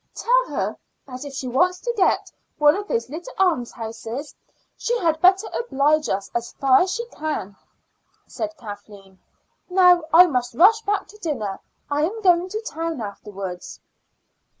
[0.15, 4.33] "Tell her that if she wants to get one of the little almshouses
[4.75, 7.55] she had better oblige us as far as she can,"
[8.25, 8.57] said.
[8.57, 9.19] Kathleen.
[9.69, 11.59] "Now I must rush back to dinner.
[11.91, 13.79] I am going to town afterwards."